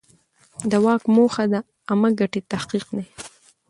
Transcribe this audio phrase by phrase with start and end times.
[0.71, 1.55] د واک موخه د
[1.89, 3.05] عامه ګټې تحقق دی.